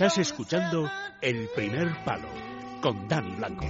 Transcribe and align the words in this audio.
Estás 0.00 0.16
escuchando 0.16 0.88
El 1.20 1.46
Primer 1.54 1.88
Palo 2.06 2.28
con 2.80 3.06
Dani 3.06 3.36
Blanco. 3.36 3.66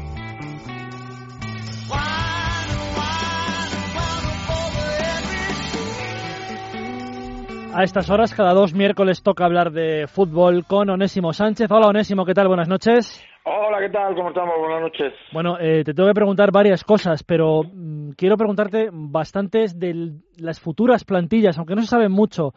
A 7.74 7.82
estas 7.82 8.08
horas, 8.10 8.32
cada 8.32 8.55
dos 8.55 8.72
miércoles 8.74 9.24
toca 9.24 9.45
hablar 9.45 9.72
de 9.72 10.06
fútbol 10.06 10.64
con 10.69 10.88
Onésimo 10.88 11.32
Sánchez. 11.32 11.69
Hola 11.69 11.88
Onésimo, 11.88 12.24
¿qué 12.24 12.33
tal? 12.34 12.47
Buenas 12.47 12.69
noches. 12.69 13.20
Hola, 13.42 13.80
¿qué 13.80 13.88
tal? 13.91 14.14
¿Cómo 14.14 14.28
estamos? 14.28 14.55
Buenas 14.56 14.83
noches. 14.83 15.12
Bueno, 15.33 15.58
eh, 15.58 15.83
te 15.83 15.94
tengo 15.94 16.10
que 16.10 16.14
preguntar 16.14 16.52
varias 16.52 16.84
cosas, 16.84 17.24
pero 17.24 17.64
mm, 17.64 18.10
quiero 18.10 18.36
preguntarte 18.36 18.91
bastantes 18.92 19.77
de 19.80 20.12
las 20.36 20.60
futuras 20.60 21.02
plantillas, 21.02 21.58
aunque 21.58 21.74
no 21.74 21.80
se 21.80 21.88
sabe 21.88 22.08
mucho 22.08 22.52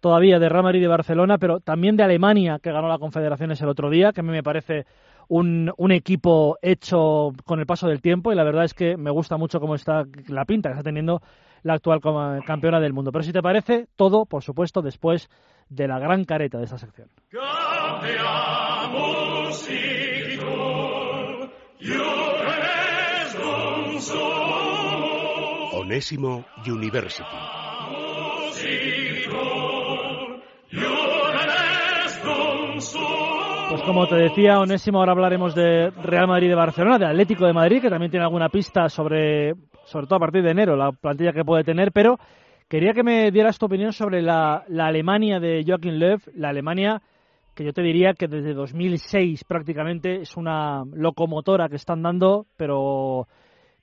todavía 0.00 0.38
de 0.38 0.48
Real 0.48 0.64
Madrid 0.64 0.80
y 0.80 0.82
de 0.82 0.88
Barcelona, 0.88 1.38
pero 1.38 1.60
también 1.60 1.96
de 1.96 2.04
Alemania, 2.04 2.58
que 2.62 2.72
ganó 2.72 2.88
la 2.88 2.98
Confederaciones 2.98 3.60
el 3.60 3.68
otro 3.68 3.90
día, 3.90 4.12
que 4.12 4.20
a 4.20 4.24
mí 4.24 4.30
me 4.30 4.42
parece 4.42 4.86
un, 5.28 5.72
un, 5.76 5.92
equipo 5.92 6.56
hecho 6.62 7.32
con 7.44 7.60
el 7.60 7.66
paso 7.66 7.86
del 7.86 8.00
tiempo 8.00 8.32
y 8.32 8.34
la 8.34 8.44
verdad 8.44 8.64
es 8.64 8.74
que 8.74 8.96
me 8.96 9.10
gusta 9.10 9.36
mucho 9.36 9.60
cómo 9.60 9.74
está 9.74 10.04
la 10.28 10.44
pinta 10.44 10.70
que 10.70 10.74
está 10.74 10.84
teniendo 10.84 11.20
la 11.62 11.74
actual 11.74 12.00
campeona 12.44 12.80
del 12.80 12.92
mundo. 12.92 13.12
Pero 13.12 13.24
si 13.24 13.32
te 13.32 13.42
parece, 13.42 13.86
todo, 13.96 14.26
por 14.26 14.42
supuesto, 14.42 14.82
después 14.82 15.28
de 15.68 15.88
la 15.88 15.98
gran 15.98 16.24
careta 16.24 16.58
de 16.58 16.64
esta 16.64 16.78
sección. 16.78 17.08
Onésimo 25.72 26.44
University. 26.66 27.24
Pues 33.70 33.82
como 33.82 34.06
te 34.06 34.16
decía, 34.16 34.60
Onésimo, 34.60 34.98
ahora 34.98 35.12
hablaremos 35.12 35.54
de 35.54 35.90
Real 35.90 36.26
Madrid 36.26 36.48
de 36.48 36.54
Barcelona, 36.54 36.98
de 36.98 37.06
Atlético 37.06 37.46
de 37.46 37.52
Madrid, 37.52 37.80
que 37.82 37.90
también 37.90 38.10
tiene 38.10 38.24
alguna 38.24 38.48
pista 38.48 38.88
sobre, 38.88 39.54
sobre 39.84 40.06
todo 40.06 40.16
a 40.16 40.20
partir 40.20 40.42
de 40.42 40.50
enero, 40.50 40.76
la 40.76 40.92
plantilla 40.92 41.32
que 41.32 41.44
puede 41.44 41.64
tener, 41.64 41.92
pero 41.92 42.18
quería 42.68 42.92
que 42.92 43.02
me 43.02 43.30
dieras 43.30 43.58
tu 43.58 43.66
opinión 43.66 43.92
sobre 43.92 44.22
la, 44.22 44.64
la 44.68 44.86
Alemania 44.86 45.38
de 45.40 45.64
Joachim 45.66 45.94
Löw, 45.94 46.18
la 46.34 46.50
Alemania 46.50 47.02
que 47.54 47.64
yo 47.64 47.72
te 47.72 47.82
diría 47.82 48.14
que 48.14 48.28
desde 48.28 48.54
2006 48.54 49.42
prácticamente 49.42 50.20
es 50.20 50.36
una 50.36 50.84
locomotora 50.92 51.68
que 51.68 51.74
están 51.74 52.02
dando, 52.02 52.46
pero 52.56 53.26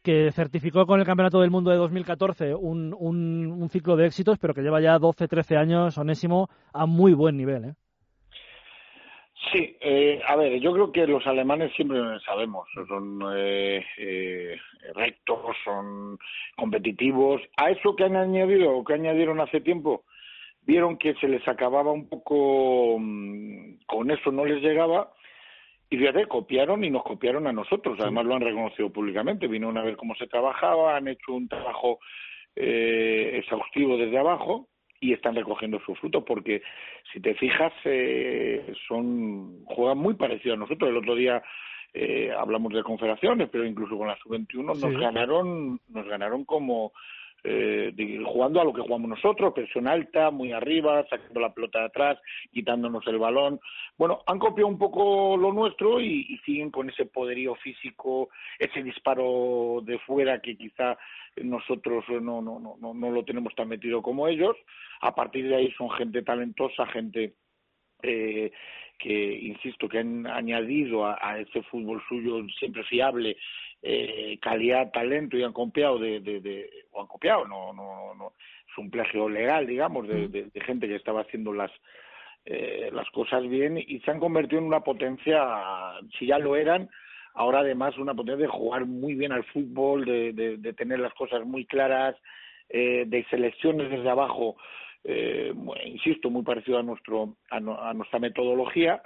que 0.06 0.31
certificó 0.31 0.86
con 0.86 1.00
el 1.00 1.06
Campeonato 1.06 1.42
del 1.42 1.50
Mundo 1.50 1.72
de 1.72 1.78
2014 1.78 2.53
un, 2.53 2.95
un, 2.98 3.52
un 3.52 3.70
ciclo 3.70 3.95
de 3.95 4.06
éxitos, 4.06 4.38
pero 4.38 4.53
que 4.53 4.62
lleva 4.62 4.80
ya 4.80 5.00
12, 5.00 5.28
13 5.28 5.58
años, 5.58 5.97
onésimo, 5.97 6.47
a 6.73 6.86
muy 6.86 7.14
buen 7.14 7.36
nivel. 7.36 7.66
¿eh? 7.66 7.73
Sí, 9.52 9.75
eh, 9.81 10.22
a 10.28 10.36
ver, 10.36 10.59
yo 10.59 10.73
creo 10.73 10.92
que 10.92 11.08
los 11.08 11.25
alemanes 11.25 11.73
siempre 11.75 12.00
sabemos, 12.23 12.67
son 12.88 13.20
eh, 13.36 13.84
eh, 13.97 14.56
rectos, 14.94 15.56
son 15.64 16.19
competitivos. 16.56 17.42
A 17.58 17.72
eso 17.72 17.95
que 17.95 18.03
han 18.03 18.16
añadido, 18.16 18.78
o 18.78 18.84
que 18.84 18.94
añadieron 18.94 19.40
hace 19.40 19.59
tiempo, 19.59 20.03
vieron 20.67 20.97
que 20.97 21.16
se 21.16 21.28
les 21.28 21.47
acababa 21.47 21.92
un 21.92 22.08
poco, 22.08 22.97
mm, 23.00 23.86
con 23.88 24.12
eso 24.12 24.31
no 24.31 24.45
les 24.45 24.62
llegaba, 24.62 25.12
y 25.89 25.97
fíjate, 25.97 26.25
copiaron 26.28 26.84
y 26.84 26.90
nos 26.90 27.03
copiaron 27.03 27.47
a 27.47 27.53
nosotros. 27.53 28.00
Además 28.00 28.25
lo 28.25 28.35
han 28.35 28.41
reconocido 28.41 28.90
públicamente, 28.91 29.47
vinieron 29.47 29.78
a 29.78 29.84
ver 29.84 29.96
cómo 29.97 30.16
se 30.16 30.28
trabajaba, 30.28 30.96
han 30.96 31.07
hecho 31.07 31.34
un 31.34 31.47
trabajo 31.47 32.00
eh, 32.56 33.31
exhaustivo 33.35 33.97
desde 33.97 34.18
abajo 34.18 34.68
y 35.00 35.13
están 35.13 35.35
recogiendo 35.35 35.79
sus 35.85 36.00
frutos 36.00 36.24
porque 36.25 36.62
si 37.12 37.19
te 37.19 37.35
fijas 37.35 37.74
eh, 37.84 38.74
son 38.88 39.63
juegan 39.66 39.97
muy 39.97 40.16
parecido 40.16 40.56
a 40.56 40.57
nosotros. 40.57 40.90
El 40.90 40.97
otro 40.97 41.16
día 41.16 41.44
eh, 41.94 42.31
hablamos 42.35 42.74
de 42.74 42.81
confederaciones 42.81 43.50
pero 43.51 43.66
incluso 43.66 43.97
con 43.97 44.07
la 44.07 44.18
sub 44.18 44.31
21 44.31 44.74
nos 44.74 44.97
ganaron 44.97 45.79
nos 45.90 46.07
ganaron 46.07 46.45
como 46.45 46.94
eh, 47.47 47.94
jugando 48.25 48.59
a 48.59 48.63
lo 48.63 48.73
que 48.73 48.81
jugamos 48.81 49.07
nosotros, 49.07 49.53
presión 49.53 49.88
alta, 49.88 50.31
muy 50.31 50.51
arriba, 50.51 51.06
sacando 51.07 51.39
la 51.39 51.53
pelota 51.53 51.79
de 51.79 51.85
atrás, 51.85 52.19
quitándonos 52.51 53.06
el 53.06 53.19
balón. 53.19 53.59
Bueno, 53.97 54.23
han 54.25 54.39
copiado 54.39 54.67
un 54.67 54.79
poco 54.79 55.38
lo 55.38 55.53
nuestro 55.53 56.01
y, 56.01 56.39
siguen 56.44 56.72
con 56.72 56.89
ese 56.89 57.06
poderío 57.06 57.53
físico, 57.56 58.29
ese 58.57 58.81
disparo 58.81 59.81
de 59.83 60.00
fuera 60.00 60.41
que 60.41 60.57
quizá 60.57 60.97
nosotros 61.44 62.03
no, 62.09 62.41
no, 62.41 62.59
no, 62.59 62.94
no 62.94 63.11
lo 63.11 63.23
tenemos 63.23 63.53
tan 63.53 63.67
metido 63.67 64.01
como 64.01 64.27
ellos. 64.27 64.56
A 65.01 65.13
partir 65.13 65.47
de 65.47 65.56
ahí 65.56 65.72
son 65.77 65.91
gente 65.91 66.23
talentosa, 66.23 66.88
gente 66.88 67.35
eh, 68.01 68.51
que, 68.97 69.39
insisto, 69.39 69.88
que 69.88 70.00
han 70.00 70.25
añadido 70.25 71.06
a, 71.06 71.19
a 71.22 71.39
ese 71.39 71.62
fútbol 71.63 72.01
suyo 72.09 72.44
siempre 72.59 72.83
fiable 72.85 73.38
eh, 73.88 74.39
calidad, 74.41 74.91
talento 74.91 75.38
y 75.38 75.44
han 75.44 75.53
copiado 75.53 76.00
de, 76.00 76.19
de, 76.19 76.39
de, 76.39 76.69
o 76.95 77.01
han 77.01 77.07
copiado, 77.07 77.45
no, 77.45 77.73
no, 77.73 78.16
no, 78.16 78.33
es 78.69 78.78
un 78.78 78.89
plagio 78.89 79.29
legal, 79.29 79.67
digamos, 79.67 80.07
de, 80.07 80.28
de, 80.28 80.44
de 80.45 80.61
gente 80.61 80.88
que 80.88 80.95
estaba 80.95 81.22
haciendo 81.22 81.53
las 81.53 81.72
eh, 82.45 82.89
las 82.94 83.09
cosas 83.09 83.47
bien 83.50 83.78
y 83.78 84.00
se 84.01 84.11
han 84.11 84.19
convertido 84.19 84.59
en 84.59 84.67
una 84.67 84.81
potencia, 84.81 85.44
si 86.17 86.28
ya 86.28 86.38
lo 86.38 86.56
eran, 86.56 86.89
ahora 87.33 87.59
además 87.59 87.97
una 87.97 88.13
potencia 88.13 88.45
de 88.45 88.51
jugar 88.51 88.85
muy 88.85 89.16
bien 89.16 89.31
al 89.31 89.44
fútbol, 89.45 90.06
de, 90.06 90.31
de, 90.31 90.57
de 90.57 90.73
tener 90.73 91.00
las 91.00 91.13
cosas 91.16 91.44
muy 91.44 91.66
claras, 91.66 92.16
eh, 92.69 93.06
de 93.07 93.25
selecciones 93.31 93.89
desde 93.89 94.09
abajo, 94.09 94.57
eh, 95.03 95.53
insisto, 95.85 96.29
muy 96.29 96.44
parecido 96.44 96.79
a 96.79 96.83
nuestro 96.83 97.35
a, 97.50 97.59
no, 97.59 97.79
a 97.79 97.94
nuestra 97.94 98.19
metodología 98.19 99.03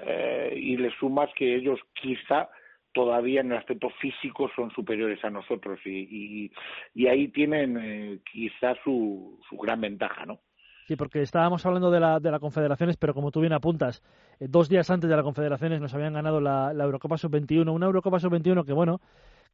eh, 0.00 0.54
y 0.56 0.76
le 0.76 0.90
sumas 0.98 1.30
que 1.34 1.54
ellos 1.54 1.78
quizá 1.94 2.48
todavía 2.96 3.42
en 3.42 3.52
el 3.52 3.58
aspecto 3.58 3.90
físico 4.00 4.50
son 4.56 4.70
superiores 4.70 5.22
a 5.22 5.28
nosotros 5.28 5.78
y, 5.84 5.90
y, 5.90 6.52
y 6.94 7.06
ahí 7.08 7.28
tienen 7.28 7.76
eh, 7.76 8.20
quizás 8.32 8.78
su, 8.82 9.38
su 9.46 9.58
gran 9.58 9.82
ventaja, 9.82 10.24
¿no? 10.24 10.38
Sí, 10.86 10.96
porque 10.96 11.20
estábamos 11.20 11.66
hablando 11.66 11.90
de 11.90 12.00
la, 12.00 12.20
de 12.20 12.30
la 12.30 12.38
Confederaciones, 12.38 12.96
pero 12.96 13.12
como 13.12 13.30
tú 13.30 13.40
bien 13.40 13.52
apuntas, 13.52 14.02
eh, 14.40 14.46
dos 14.48 14.70
días 14.70 14.88
antes 14.88 15.10
de 15.10 15.16
la 15.16 15.22
Confederaciones 15.22 15.78
nos 15.78 15.92
habían 15.92 16.14
ganado 16.14 16.40
la, 16.40 16.72
la 16.72 16.84
Eurocopa 16.84 17.18
Sub-21, 17.18 17.70
una 17.70 17.84
Eurocopa 17.84 18.18
Sub-21 18.18 18.64
que, 18.64 18.72
bueno, 18.72 19.00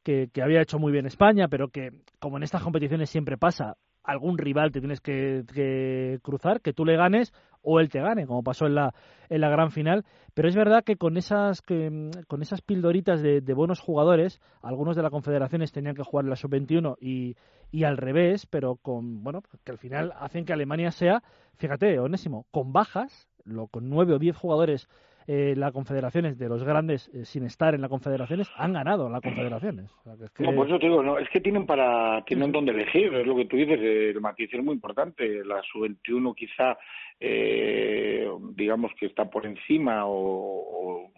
que, 0.03 0.29
que 0.33 0.41
había 0.41 0.61
hecho 0.61 0.79
muy 0.79 0.93
bien 0.93 1.05
España, 1.05 1.49
pero 1.49 1.67
que, 1.67 1.91
como 2.19 2.37
en 2.37 2.43
estas 2.43 2.63
competiciones 2.63 3.09
siempre 3.09 3.37
pasa, 3.37 3.75
algún 4.03 4.37
rival 4.37 4.71
te 4.71 4.79
tienes 4.79 5.01
que, 5.01 5.43
que, 5.53 6.19
cruzar, 6.21 6.61
que 6.61 6.73
tú 6.73 6.85
le 6.85 6.95
ganes 6.95 7.33
o 7.61 7.79
él 7.79 7.89
te 7.89 8.01
gane, 8.01 8.27
como 8.27 8.43
pasó 8.43 8.65
en 8.65 8.75
la, 8.75 8.93
en 9.29 9.41
la 9.41 9.49
gran 9.49 9.71
final. 9.71 10.05
Pero 10.33 10.49
es 10.49 10.55
verdad 10.55 10.83
que 10.83 10.97
con 10.97 11.17
esas, 11.17 11.61
que, 11.61 12.11
con 12.27 12.41
esas 12.41 12.61
pildoritas 12.61 13.21
de, 13.21 13.41
de 13.41 13.53
buenos 13.53 13.79
jugadores, 13.79 14.41
algunos 14.61 14.95
de 14.95 15.03
las 15.03 15.11
confederaciones 15.11 15.71
tenían 15.71 15.95
que 15.95 16.03
jugar 16.03 16.25
la 16.25 16.35
sub-21 16.35 16.97
y, 16.99 17.35
y 17.71 17.85
al 17.85 17.97
revés, 17.97 18.45
pero 18.45 18.75
con, 18.75 19.23
bueno, 19.23 19.41
que 19.63 19.71
al 19.71 19.77
final 19.77 20.13
hacen 20.19 20.45
que 20.45 20.53
Alemania 20.53 20.91
sea, 20.91 21.23
fíjate, 21.55 21.97
Onésimo, 21.99 22.45
con 22.51 22.73
bajas, 22.73 23.29
lo, 23.45 23.67
con 23.67 23.89
nueve 23.89 24.13
o 24.13 24.19
diez 24.19 24.35
jugadores 24.35 24.87
eh, 25.27 25.53
las 25.55 25.71
confederaciones 25.71 26.37
de 26.37 26.49
los 26.49 26.63
grandes 26.63 27.09
eh, 27.13 27.25
sin 27.25 27.45
estar 27.45 27.73
en 27.73 27.81
las 27.81 27.89
confederaciones 27.89 28.49
han 28.55 28.73
ganado 28.73 29.09
las 29.09 29.21
confederaciones. 29.21 29.91
No, 30.39 30.55
por 30.55 30.67
eso 30.67 30.79
te 30.79 30.87
digo, 30.87 31.03
no, 31.03 31.17
es 31.17 31.29
que 31.29 31.41
tienen 31.41 31.65
para 31.65 32.23
tienen 32.25 32.51
donde 32.51 32.71
elegir, 32.71 33.13
es 33.13 33.25
lo 33.27 33.35
que 33.35 33.45
tú 33.45 33.55
dices, 33.57 33.79
el 33.79 34.21
matiz 34.21 34.53
es 34.53 34.63
muy 34.63 34.73
importante. 34.75 35.43
La 35.45 35.61
sub-21 35.63 36.35
quizá, 36.35 36.77
eh, 37.19 38.27
digamos 38.55 38.91
que 38.99 39.07
está 39.07 39.29
por 39.29 39.45
encima 39.45 40.05
o, 40.05 41.09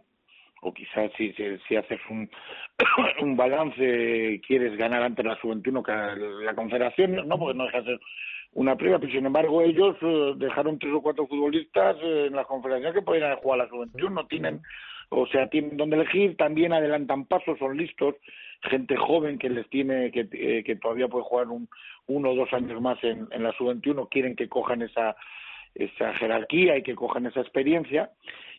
o 0.65 0.73
quizás 0.73 1.11
si, 1.15 1.31
si, 1.33 1.43
si 1.67 1.75
haces 1.75 1.99
un, 2.09 2.29
un 3.21 3.37
balance 3.37 4.41
quieres 4.45 4.75
ganar 4.77 5.03
ante 5.03 5.23
la 5.23 5.39
sub-21 5.39 5.83
que 5.83 6.43
la 6.43 6.55
confederación, 6.55 7.27
no, 7.27 7.37
porque 7.37 7.57
no 7.57 7.65
deja 7.65 7.81
de 7.81 7.85
ser 7.85 7.99
una 8.55 8.75
prueba, 8.77 8.99
pero 8.99 9.11
sin 9.11 9.25
embargo 9.25 9.61
ellos 9.61 9.95
eh, 10.01 10.33
dejaron 10.37 10.79
tres 10.79 10.93
o 10.93 11.01
cuatro 11.01 11.27
futbolistas 11.27 11.97
eh, 12.01 12.27
en 12.27 12.35
la 12.35 12.45
confederación 12.45 12.93
que 12.93 13.01
podían 13.01 13.35
jugar 13.37 13.59
a 13.59 13.63
la 13.63 13.69
sub-21, 13.69 14.11
no 14.11 14.27
tienen, 14.27 14.61
o 15.09 15.27
sea, 15.27 15.49
tienen 15.49 15.75
donde 15.77 15.97
elegir, 15.97 16.37
también 16.37 16.71
adelantan 16.71 17.25
pasos, 17.25 17.59
son 17.59 17.77
listos, 17.77 18.15
gente 18.61 18.95
joven 18.95 19.37
que 19.37 19.49
les 19.49 19.69
tiene, 19.69 20.09
que, 20.09 20.27
eh, 20.31 20.63
que 20.63 20.77
todavía 20.77 21.09
puede 21.09 21.25
jugar 21.25 21.49
un, 21.49 21.67
uno 22.07 22.31
o 22.31 22.35
dos 22.35 22.51
años 22.53 22.81
más 22.81 22.97
en, 23.03 23.27
en 23.31 23.43
la 23.43 23.51
sub-21, 23.53 24.07
quieren 24.09 24.37
que 24.37 24.47
cojan 24.47 24.81
esa, 24.81 25.17
esa 25.75 26.13
jerarquía 26.13 26.77
y 26.77 26.83
que 26.83 26.95
cojan 26.95 27.25
esa 27.25 27.41
experiencia, 27.41 28.09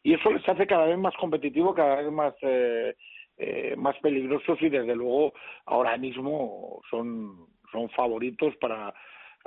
y 0.03 0.13
eso 0.13 0.31
les 0.31 0.47
hace 0.47 0.67
cada 0.67 0.85
vez 0.85 0.99
más 0.99 1.15
competitivo, 1.17 1.75
cada 1.75 2.03
vez 2.03 2.13
más, 2.13 2.35
eh, 2.43 2.95
eh, 3.39 3.75
más 3.79 3.97
peligrosos 4.01 4.61
y 4.61 4.69
desde 4.69 4.95
luego 4.95 5.33
ahora 5.65 5.97
mismo 5.97 6.83
son, 6.91 7.47
son 7.73 7.89
favoritos 7.91 8.55
para 8.57 8.93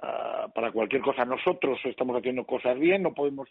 Uh, 0.01 0.49
para 0.53 0.71
cualquier 0.71 1.01
cosa. 1.01 1.25
Nosotros 1.25 1.77
estamos 1.83 2.15
haciendo 2.15 2.45
cosas 2.45 2.79
bien, 2.79 3.03
no 3.03 3.13
podemos, 3.13 3.49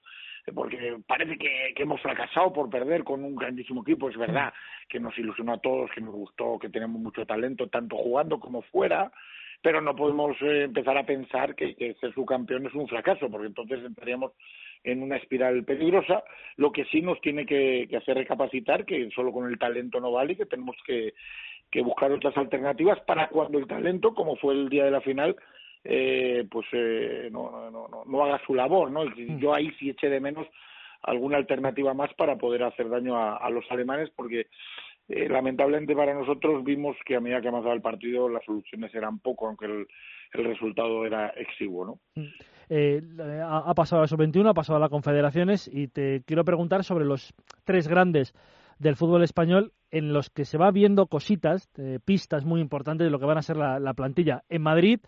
porque 0.55 0.97
parece 1.07 1.37
que, 1.37 1.75
que, 1.77 1.83
hemos 1.83 2.01
fracasado 2.01 2.55
por 2.55 2.71
perder 2.71 3.05
con 3.05 3.23
un 3.23 3.37
grandísimo 3.37 3.83
equipo, 3.83 4.09
es 4.09 4.17
verdad 4.17 4.55
que 4.89 4.99
nos 4.99 5.19
ilusionó 5.19 5.55
a 5.55 5.61
todos, 5.61 5.91
que 5.91 6.01
nos 6.01 6.15
gustó, 6.15 6.59
que 6.59 6.71
tenemos 6.71 7.03
mucho 7.03 7.27
talento, 7.27 7.67
tanto 7.67 7.97
jugando 7.97 8.41
como 8.41 8.63
fuera, 8.63 9.13
pero 9.61 9.83
no 9.83 9.95
podemos 9.95 10.41
eh, 10.41 10.63
empezar 10.63 10.97
a 10.97 11.05
pensar 11.05 11.55
que, 11.55 11.75
que 11.75 11.93
ser 11.95 12.15
subcampeón 12.15 12.67
es 12.67 12.75
un 12.75 12.89
fracaso, 12.89 13.29
porque 13.29 13.49
entonces 13.49 13.85
entraríamos 13.85 14.33
en 14.85 15.03
una 15.03 15.17
espiral 15.17 15.65
peligrosa, 15.65 16.23
lo 16.57 16.73
que 16.73 16.87
sí 16.87 17.03
nos 17.03 17.21
tiene 17.21 17.45
que, 17.45 17.89
hacer 17.95 18.17
recapacitar 18.17 18.87
que 18.87 19.11
solo 19.11 19.33
con 19.33 19.51
el 19.51 19.59
talento 19.59 20.01
no 20.01 20.13
vale 20.13 20.33
y 20.33 20.37
que 20.37 20.47
tenemos 20.47 20.77
que, 20.87 21.13
que 21.71 21.83
buscar 21.83 22.11
otras 22.11 22.37
alternativas 22.39 23.01
para 23.01 23.29
cuando 23.29 23.59
el 23.59 23.67
talento, 23.67 24.15
como 24.15 24.37
fue 24.37 24.55
el 24.55 24.71
día 24.71 24.85
de 24.85 24.93
la 24.93 25.03
final, 25.03 25.37
eh, 25.91 26.47
pues 26.51 26.67
eh, 26.73 27.29
no, 27.33 27.71
no, 27.71 27.89
no, 27.89 28.05
no, 28.05 28.25
haga 28.25 28.41
su 28.47 28.55
labor, 28.55 28.91
¿no? 28.91 29.05
Mm. 29.05 29.39
Yo 29.39 29.55
ahí 29.55 29.71
sí 29.79 29.91
eché 29.91 30.09
de 30.09 30.21
menos 30.21 30.47
alguna 31.03 31.39
alternativa 31.39 31.95
más 31.95 32.13
para 32.15 32.37
poder 32.37 32.63
hacer 32.65 32.89
daño 32.89 33.17
a, 33.17 33.49
los 33.51 33.65
alemanes, 33.71 34.11
porque 34.15 34.49
eh, 35.09 35.29
lamentablemente 35.29 35.95
para 35.95 36.13
nosotros 36.13 36.63
vimos 36.63 36.97
que 37.07 37.17
a 37.17 37.21
medida 37.21 37.41
que 37.41 37.49
avanzaba 37.49 37.75
el 37.75 37.81
partido 37.81 38.29
las 38.29 38.45
soluciones 38.45 38.95
eran 38.95 39.21
poco, 39.21 39.47
aunque 39.47 39.65
el, 39.65 39.87
el 40.35 40.45
resultado 40.45 41.07
era 41.07 41.29
exiguo, 41.31 41.87
¿no? 41.87 41.99
Mm. 42.17 42.29
Eh, 42.71 43.03
ha, 43.43 43.73
pasado 43.75 44.01
a 44.01 44.05
la 44.05 44.09
sub-21, 44.09 44.51
ha 44.51 44.55
pasado 44.55 44.77
a 44.77 44.81
las 44.81 44.91
confederaciones 44.91 45.71
y 45.73 45.89
te 45.89 46.23
quiero 46.27 46.45
preguntar 46.45 46.85
sobre 46.85 47.07
los 47.07 47.33
tres 47.65 47.89
grandes 47.89 48.35
del 48.79 48.95
fútbol 48.95 49.23
español 49.23 49.73
en 49.91 50.13
los 50.13 50.29
que 50.29 50.45
se 50.45 50.59
va 50.59 50.71
viendo 50.71 51.07
cositas, 51.07 51.71
eh, 51.79 51.99
pistas 52.05 52.45
muy 52.45 52.61
importantes 52.61 53.07
de 53.07 53.11
lo 53.11 53.19
que 53.19 53.25
van 53.25 53.39
a 53.39 53.43
ser 53.43 53.57
la, 53.57 53.95
plantilla. 53.95 54.45
En 54.51 54.63
Madrid 54.63 55.01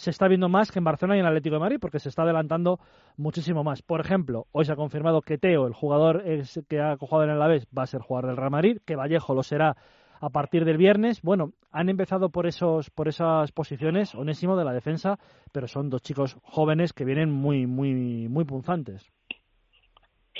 se 0.00 0.08
está 0.08 0.28
viendo 0.28 0.48
más 0.48 0.72
que 0.72 0.78
en 0.78 0.84
Barcelona 0.84 1.18
y 1.18 1.20
en 1.20 1.26
Atlético 1.26 1.56
de 1.56 1.60
Madrid 1.60 1.78
porque 1.78 1.98
se 1.98 2.08
está 2.08 2.22
adelantando 2.22 2.78
muchísimo 3.18 3.62
más. 3.62 3.82
Por 3.82 4.00
ejemplo, 4.00 4.46
hoy 4.50 4.64
se 4.64 4.72
ha 4.72 4.76
confirmado 4.76 5.20
que 5.20 5.36
Teo, 5.36 5.66
el 5.66 5.74
jugador 5.74 6.24
que 6.68 6.80
ha 6.80 6.96
jugado 6.96 7.24
en 7.24 7.30
el 7.30 7.36
Alavés, 7.36 7.66
va 7.76 7.82
a 7.82 7.86
ser 7.86 8.00
jugador 8.00 8.28
del 8.28 8.38
Real 8.38 8.50
Madrid, 8.50 8.78
que 8.86 8.96
Vallejo 8.96 9.34
lo 9.34 9.42
será 9.42 9.76
a 10.18 10.30
partir 10.30 10.64
del 10.64 10.78
viernes. 10.78 11.20
Bueno, 11.20 11.52
han 11.70 11.90
empezado 11.90 12.30
por 12.30 12.46
esos 12.46 12.88
por 12.88 13.08
esas 13.08 13.52
posiciones, 13.52 14.14
Onésimo 14.14 14.56
de 14.56 14.64
la 14.64 14.72
defensa, 14.72 15.18
pero 15.52 15.68
son 15.68 15.90
dos 15.90 16.00
chicos 16.00 16.38
jóvenes 16.44 16.94
que 16.94 17.04
vienen 17.04 17.30
muy 17.30 17.66
muy 17.66 18.26
muy 18.30 18.46
punzantes. 18.46 19.06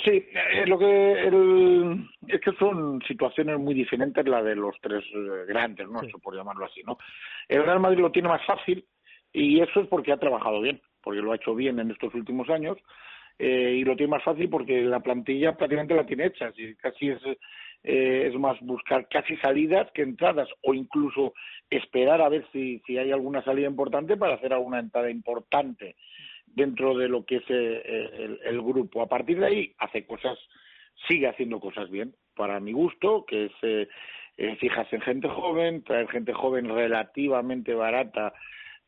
Sí, 0.03 0.25
eh, 0.33 0.65
lo 0.65 0.79
que 0.79 1.11
el, 1.27 2.09
es 2.27 2.41
que 2.41 2.51
son 2.53 2.99
situaciones 3.07 3.59
muy 3.59 3.75
diferentes 3.75 4.25
la 4.25 4.41
de 4.41 4.55
los 4.55 4.75
tres 4.81 5.03
eh, 5.13 5.45
grandes, 5.47 5.87
¿no? 5.87 5.99
por 6.23 6.35
llamarlo 6.35 6.65
así, 6.65 6.81
¿no? 6.83 6.97
El 7.47 7.63
Real 7.63 7.79
Madrid 7.79 7.99
lo 7.99 8.11
tiene 8.11 8.29
más 8.29 8.43
fácil 8.43 8.83
y 9.33 9.59
eso 9.61 9.81
es 9.81 9.87
porque 9.87 10.11
ha 10.11 10.17
trabajado 10.17 10.61
bien, 10.61 10.81
porque 11.01 11.21
lo 11.21 11.31
ha 11.31 11.35
hecho 11.35 11.55
bien 11.55 11.79
en 11.79 11.91
estos 11.91 12.13
últimos 12.13 12.49
años 12.49 12.77
eh, 13.39 13.75
y 13.77 13.83
lo 13.83 13.95
tiene 13.95 14.11
más 14.11 14.23
fácil 14.23 14.49
porque 14.49 14.81
la 14.81 14.99
plantilla 14.99 15.55
prácticamente 15.55 15.95
la 15.95 16.05
tiene 16.05 16.27
hecha, 16.27 16.47
así 16.47 16.75
casi 16.75 17.09
es 17.09 17.21
eh, 17.83 18.27
es 18.27 18.39
más 18.39 18.59
buscar 18.61 19.07
casi 19.07 19.35
salidas 19.37 19.89
que 19.93 20.03
entradas 20.03 20.47
o 20.61 20.75
incluso 20.75 21.33
esperar 21.67 22.21
a 22.21 22.29
ver 22.29 22.45
si, 22.51 22.79
si 22.85 22.99
hay 22.99 23.11
alguna 23.11 23.43
salida 23.43 23.67
importante 23.67 24.17
para 24.17 24.35
hacer 24.35 24.53
alguna 24.53 24.79
entrada 24.79 25.09
importante 25.09 25.95
dentro 26.45 26.95
de 26.95 27.09
lo 27.09 27.25
que 27.25 27.37
es 27.37 27.43
eh, 27.49 28.37
el, 28.43 28.61
grupo. 28.61 29.01
A 29.01 29.09
partir 29.09 29.39
de 29.39 29.47
ahí 29.47 29.75
hace 29.79 30.05
cosas, 30.05 30.37
sigue 31.07 31.27
haciendo 31.27 31.59
cosas 31.59 31.89
bien, 31.89 32.13
para 32.35 32.59
mi 32.59 32.71
gusto, 32.71 33.25
que 33.25 33.45
es 33.45 33.51
eh, 33.63 33.87
eh 34.37 34.55
fijarse 34.57 34.97
en 34.97 35.01
gente 35.01 35.27
joven, 35.27 35.83
traer 35.83 36.07
gente 36.09 36.33
joven 36.33 36.69
relativamente 36.69 37.73
barata 37.73 38.33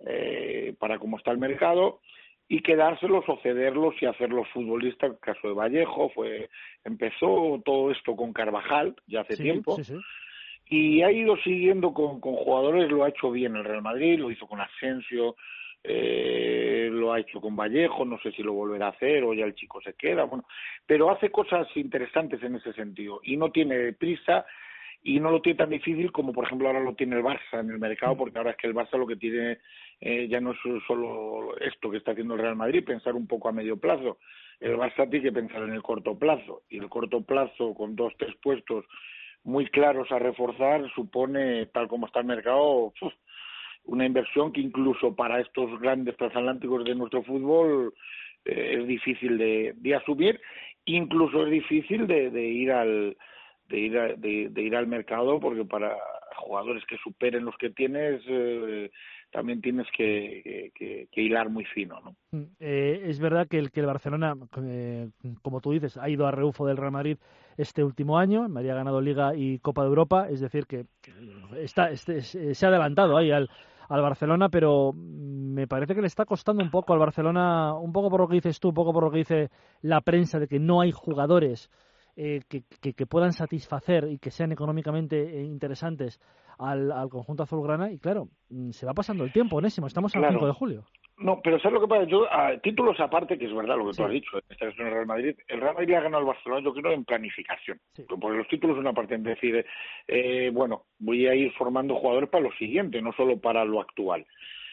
eh, 0.05 0.75
para 0.79 1.00
cómo 1.00 1.17
está 1.17 1.31
el 1.31 1.38
mercado 1.38 2.01
y 2.47 2.61
quedárselos 2.61 3.23
o 3.27 3.39
cederlos 3.41 3.95
y 4.01 4.05
hacerlos 4.05 4.47
futbolistas. 4.50 5.11
El 5.11 5.19
caso 5.19 5.47
de 5.47 5.53
Vallejo 5.53 6.09
fue 6.09 6.50
empezó 6.83 7.61
todo 7.63 7.91
esto 7.91 8.15
con 8.15 8.33
Carvajal 8.33 8.95
ya 9.07 9.21
hace 9.21 9.38
tiempo. 9.38 9.77
Y 10.65 11.01
ha 11.01 11.11
ido 11.11 11.35
siguiendo 11.38 11.94
con, 11.94 12.19
con 12.19 12.35
jugadores, 12.35 12.89
lo 12.89 13.03
ha 13.03 13.09
hecho 13.09 13.31
bien 13.31 13.55
el 13.55 13.65
Real 13.65 13.81
Madrid, 13.81 14.19
lo 14.19 14.31
hizo 14.31 14.47
con 14.47 14.61
Asensio, 14.61 15.35
eh, 15.83 16.88
lo 16.89 17.11
ha 17.11 17.19
hecho 17.19 17.41
con 17.41 17.57
Vallejo, 17.57 18.05
no 18.05 18.17
sé 18.19 18.31
si 18.31 18.41
lo 18.41 18.53
volverá 18.53 18.88
a 18.88 18.91
hacer 18.91 19.23
o 19.25 19.33
ya 19.33 19.44
el 19.44 19.53
chico 19.53 19.81
se 19.81 19.94
queda, 19.95 20.23
bueno, 20.23 20.45
pero 20.85 21.11
hace 21.11 21.29
cosas 21.29 21.67
interesantes 21.75 22.41
en 22.41 22.55
ese 22.55 22.71
sentido 22.71 23.19
y 23.21 23.35
no 23.35 23.51
tiene 23.51 23.91
prisa 23.91 24.45
y 25.03 25.19
no 25.19 25.31
lo 25.31 25.41
tiene 25.41 25.57
tan 25.57 25.69
difícil 25.69 26.11
como 26.11 26.31
por 26.31 26.45
ejemplo 26.45 26.67
ahora 26.67 26.79
lo 26.79 26.95
tiene 26.95 27.17
el 27.17 27.23
Barça 27.23 27.59
en 27.59 27.69
el 27.69 27.77
mercado, 27.77 28.15
porque 28.15 28.38
ahora 28.38 28.51
es 28.51 28.57
que 28.57 28.67
el 28.67 28.73
Barça 28.73 28.97
lo 28.97 29.05
que 29.05 29.17
tiene 29.17 29.59
eh, 30.00 30.27
ya 30.29 30.39
no 30.39 30.51
es 30.51 30.57
solo 30.88 31.57
esto 31.59 31.91
que 31.91 31.97
está 31.97 32.11
haciendo 32.11 32.35
el 32.35 32.41
Real 32.41 32.55
Madrid, 32.55 32.85
pensar 32.85 33.13
un 33.13 33.27
poco 33.27 33.50
a 33.50 33.51
medio 33.51 33.77
plazo. 33.77 34.17
El 34.59 34.77
Barça 34.77 35.09
tiene 35.09 35.25
que 35.25 35.31
pensar 35.31 35.63
en 35.63 35.73
el 35.73 35.83
corto 35.83 36.17
plazo 36.17 36.63
y 36.69 36.77
el 36.77 36.88
corto 36.88 37.21
plazo 37.21 37.73
con 37.73 37.95
dos, 37.95 38.13
tres 38.17 38.33
puestos 38.41 38.85
muy 39.44 39.67
claros 39.67 40.09
a 40.11 40.19
reforzar 40.19 40.89
supone, 40.95 41.65
tal 41.67 41.89
como 41.89 42.07
está 42.07 42.19
el 42.19 42.25
mercado, 42.25 42.94
una 43.85 44.05
inversión 44.05 44.53
que 44.53 44.61
incluso 44.61 45.13
para 45.13 45.41
estos 45.41 45.79
grandes 45.81 46.15
transatlánticos 46.15 46.85
de 46.85 46.95
nuestro 46.95 47.23
fútbol 47.23 47.94
eh, 48.45 48.77
es 48.79 48.88
difícil 48.88 49.38
de, 49.38 49.73
de 49.75 49.95
asumir, 49.95 50.39
incluso 50.85 51.45
es 51.45 51.51
difícil 51.51 52.07
de, 52.07 52.29
de 52.29 52.47
ir 52.47 52.71
al 52.71 53.17
de 53.69 53.80
ir, 53.80 54.18
de, 54.18 54.62
ir 54.62 54.75
al 54.75 54.88
mercado 54.88 55.39
porque 55.39 55.65
para 55.65 55.95
jugadores 56.38 56.83
que 56.86 56.98
superen 56.98 57.45
los 57.45 57.56
que 57.57 57.69
tienes 57.69 58.21
eh, 58.27 58.92
también 59.31 59.62
tienes 59.62 59.88
que, 59.95 60.71
que, 60.75 61.21
hilar 61.21 61.50
muy 61.50 61.65
fino. 61.65 62.00
¿no? 62.01 62.15
Mm, 62.31 62.44
eh, 62.60 63.04
es 63.06 63.19
verdad 63.19 63.48
que 63.48 63.57
el, 63.57 63.71
que 63.71 63.80
el 63.80 63.86
Barcelona, 63.88 64.36
eh, 64.63 65.10
como 65.42 65.62
tú 65.62 65.71
dices, 65.71 65.98
ha 65.98 66.10
ido 66.10 66.27
a 66.27 66.31
reufo 66.31 66.68
del 66.68 66.77
Real 66.77 66.92
Madrid 66.92 67.18
este 67.57 67.83
último 67.83 68.18
año. 68.18 68.48
Madrid 68.48 68.69
ha 68.69 68.75
ganado 68.75 69.01
Liga 69.01 69.36
y 69.36 69.60
Copa 69.60 69.81
de 69.83 69.89
Europa, 69.89 70.27
es 70.30 70.39
decir, 70.39 70.68
que 70.68 70.86
está, 71.57 71.89
este, 71.89 72.21
se 72.21 72.65
ha 72.65 72.69
adelantado 72.69 73.18
ahí 73.18 73.31
al, 73.31 73.50
al 73.89 74.01
Barcelona, 74.01 74.50
pero 74.50 74.94
me 74.94 75.68
parece 75.68 75.95
que 75.95 76.01
le 76.01 76.07
está 76.07 76.25
costando 76.25 76.63
un 76.63 76.71
poco 76.71 76.94
al 76.94 77.00
Barcelona, 77.00 77.74
un 77.75 77.92
poco 77.92 78.10
por 78.10 78.21
lo 78.21 78.27
que 78.27 78.36
dices 78.36 78.60
tú, 78.60 78.69
un 78.69 78.74
poco 78.74 78.94
por 78.94 79.04
lo 79.04 79.12
que 79.12 79.19
dice 79.19 79.50
la 79.81 80.01
prensa, 80.01 80.39
de 80.39 80.48
que 80.48 80.60
no 80.60 80.81
hay 80.81 80.92
jugadores 80.92 81.69
eh, 82.15 82.42
que, 82.48 82.63
que, 82.94 83.06
puedan 83.06 83.33
satisfacer 83.33 84.07
y 84.10 84.19
que 84.19 84.31
sean 84.31 84.51
económicamente 84.51 85.39
eh, 85.39 85.44
interesantes 85.44 86.19
al, 86.60 86.92
al 86.92 87.10
conjunto 87.10 87.44
azulgrana. 87.44 87.92
Y 87.92 88.00
claro, 88.00 88.30
mm, 88.50 88.71
se 88.71 88.86
va 88.86 88.94
pasando 88.94 89.24
el 89.24 89.31
tiempo, 89.31 89.57
Onésimo, 89.57 89.88
estamos 89.88 90.15
al 90.15 90.30
5 90.30 90.45
de 90.45 90.54
julio. 90.54 90.86
No, 91.18 91.42
pero 91.44 91.60
¿sabes 91.60 91.75
lo 91.75 91.81
que 91.81 91.88
pasa? 91.88 92.06
Yo, 92.06 92.31
a 92.31 92.57
títulos 92.57 93.00
aparte, 93.00 93.38
que 93.38 93.45
es 93.45 93.54
verdad 93.54 93.77
lo 93.77 93.86
que 93.86 93.98
tú 93.98 94.03
has 94.03 94.12
dicho, 94.12 94.38
esta 94.50 94.67
es 94.67 94.79
el 94.79 94.91
Real 94.91 95.05
Madrid, 95.05 95.36
el 95.48 95.62
Real 95.62 95.75
Madrid 95.75 95.93
ha 95.93 96.01
ganado 96.01 96.22
al 96.22 96.27
Barcelona, 96.27 96.63
yo 96.63 96.74
creo, 96.74 96.91
en 96.91 97.05
planificación. 97.05 97.79
Porque 98.20 98.38
los 98.38 98.48
títulos 98.48 98.75
son 98.75 98.86
una 98.86 98.93
parte 98.93 99.15
en 99.15 99.24
decir, 99.24 99.65
eh, 100.08 100.50
bueno, 100.51 100.86
voy 101.00 101.27
a 101.27 101.36
ir 101.36 101.51
formando 101.53 101.96
jugadores 101.96 102.29
para 102.29 102.43
lo 102.43 102.51
siguiente, 102.53 103.01
no 103.01 103.13
solo 103.13 103.39
para 103.39 103.63
lo 103.63 103.79
actual. 103.79 104.25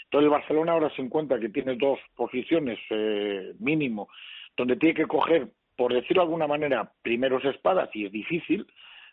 Entonces 0.04 0.25
el 0.25 0.30
Barcelona 0.30 0.73
ahora 0.73 0.90
se 0.97 1.02
encuentra 1.02 1.38
que 1.38 1.50
tiene 1.50 1.76
dos 1.76 1.99
posiciones 2.16 2.78
eh, 2.90 3.52
mínimo, 3.61 4.09
donde 4.56 4.76
tiene 4.76 4.94
que 4.94 5.06
coger 5.06 5.52
por 5.80 5.94
decirlo 5.94 6.20
de 6.20 6.26
alguna 6.26 6.46
manera, 6.46 6.92
primeros 7.00 7.42
espadas 7.42 7.88
y 7.94 8.04
es 8.04 8.12
difícil 8.12 8.66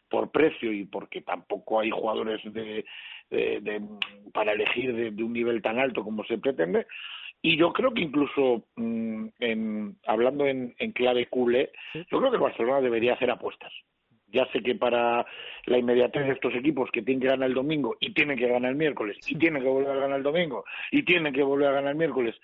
por 0.10 0.32
precio 0.32 0.70
y 0.74 0.84
porque 0.84 1.22
tampoco 1.22 1.80
hay 1.80 1.90
jugadores 1.92 2.42
de, 2.44 2.84
para 4.34 4.52
elegir 4.52 4.94
de, 4.94 5.24
un 5.24 5.32
nivel 5.32 5.62
tan 5.62 5.80
alto 5.80 6.04
como 6.04 6.26
se 6.26 6.38
pretende. 6.40 6.86
Y 7.42 7.56
yo 7.56 7.72
creo 7.72 7.94
que 7.94 8.02
incluso, 8.02 8.66
mm, 8.76 9.28
en, 9.40 9.96
hablando 10.06 10.46
en, 10.46 10.74
clave 10.92 11.28
culé, 11.28 11.72
yo 11.94 12.20
creo 12.20 12.32
que 12.32 12.38
Barcelona 12.38 12.82
debería 12.82 13.14
hacer 13.14 13.32
apuestas. 13.32 13.72
Ya 14.28 14.46
sé 14.52 14.62
que 14.62 14.76
para 14.76 15.26
la 15.68 15.78
inmediatez 15.78 16.26
de 16.26 16.34
estos 16.34 16.54
equipos 16.54 16.92
que 16.92 17.02
tienen 17.02 17.22
que 17.22 17.30
ganar 17.30 17.48
el 17.48 17.56
domingo 17.56 17.96
y 18.02 18.14
tienen 18.14 18.38
que 18.38 18.50
ganar 18.50 18.72
el 18.72 18.78
miércoles 18.78 19.16
y 19.26 19.38
tienen 19.38 19.64
que 19.64 19.70
volver 19.70 19.92
a 19.92 20.02
ganar 20.02 20.18
el 20.18 20.24
domingo 20.24 20.66
y 20.92 21.04
tienen 21.04 21.32
que 21.32 21.44
volver 21.44 21.70
a 21.70 21.76
ganar 21.76 21.92
el 21.92 21.98
miércoles, 21.98 22.36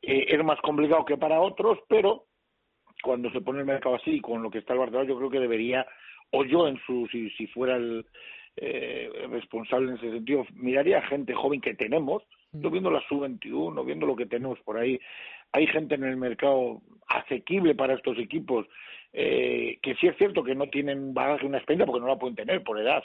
eh, 0.00 0.24
es 0.28 0.42
más 0.42 0.58
complicado 0.62 1.04
que 1.04 1.18
para 1.18 1.42
otros, 1.42 1.80
pero 1.90 2.24
cuando 3.06 3.30
se 3.30 3.40
pone 3.40 3.60
el 3.60 3.66
mercado 3.66 3.94
así, 3.94 4.20
con 4.20 4.42
lo 4.42 4.50
que 4.50 4.58
está 4.58 4.72
el 4.72 4.80
Barcelona, 4.80 5.08
yo 5.08 5.16
creo 5.16 5.30
que 5.30 5.38
debería, 5.38 5.86
o 6.32 6.44
yo 6.44 6.66
en 6.66 6.76
su, 6.84 7.06
si, 7.06 7.30
si 7.30 7.46
fuera 7.46 7.76
el 7.76 8.04
eh, 8.56 9.08
responsable 9.30 9.90
en 9.92 9.96
ese 9.98 10.10
sentido, 10.10 10.44
miraría 10.54 10.98
a 10.98 11.06
gente 11.06 11.32
joven 11.32 11.60
que 11.60 11.74
tenemos, 11.74 12.24
yo 12.50 12.68
viendo 12.68 12.90
la 12.90 13.00
sub-21, 13.08 13.86
viendo 13.86 14.06
lo 14.06 14.16
que 14.16 14.26
tenemos 14.26 14.58
por 14.62 14.76
ahí, 14.76 14.98
hay 15.52 15.68
gente 15.68 15.94
en 15.94 16.02
el 16.02 16.16
mercado 16.16 16.82
asequible 17.06 17.76
para 17.76 17.94
estos 17.94 18.18
equipos, 18.18 18.66
eh, 19.12 19.78
que 19.82 19.94
sí 19.94 20.08
es 20.08 20.16
cierto 20.16 20.42
que 20.42 20.56
no 20.56 20.68
tienen 20.68 21.14
bagaje 21.14 21.46
una 21.46 21.58
experiencia 21.58 21.86
porque 21.86 22.00
no 22.00 22.08
la 22.08 22.18
pueden 22.18 22.34
tener 22.34 22.64
por 22.64 22.80
edad, 22.80 23.04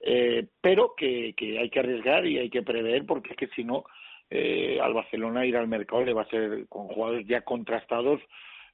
eh, 0.00 0.46
pero 0.60 0.94
que, 0.96 1.34
que 1.36 1.58
hay 1.58 1.70
que 1.70 1.80
arriesgar 1.80 2.24
y 2.24 2.38
hay 2.38 2.50
que 2.50 2.62
prever 2.62 3.04
porque 3.04 3.30
es 3.32 3.36
que 3.36 3.48
si 3.48 3.64
no, 3.64 3.82
eh, 4.30 4.78
al 4.80 4.94
Barcelona 4.94 5.44
ir 5.44 5.56
al 5.56 5.66
mercado 5.66 6.04
le 6.04 6.14
va 6.14 6.22
a 6.22 6.30
ser 6.30 6.68
con 6.68 6.86
jugadores 6.86 7.26
ya 7.26 7.40
contrastados 7.40 8.20